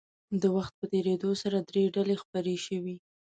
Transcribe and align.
د 0.41 0.43
وخت 0.55 0.73
په 0.79 0.85
تېرېدو 0.93 1.31
سره 1.41 1.57
درې 1.69 1.83
ډلې 1.95 2.15
خپرې 2.23 2.55
شوې. 2.65 2.95